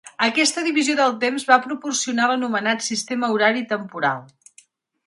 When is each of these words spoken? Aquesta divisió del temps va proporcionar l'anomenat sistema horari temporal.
Aquesta 0.27 0.63
divisió 0.67 0.95
del 0.99 1.13
temps 1.25 1.45
va 1.51 1.59
proporcionar 1.67 2.31
l'anomenat 2.33 2.85
sistema 2.89 3.31
horari 3.37 3.67
temporal. 3.77 4.27